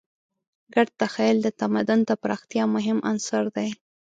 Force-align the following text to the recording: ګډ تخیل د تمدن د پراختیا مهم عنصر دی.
ګډ 0.73 0.87
تخیل 1.01 1.37
د 1.43 1.47
تمدن 1.59 1.99
د 2.05 2.11
پراختیا 2.21 2.63
مهم 2.75 2.97
عنصر 3.09 3.43
دی. 3.55 3.69